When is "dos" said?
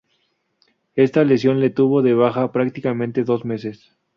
3.23-3.45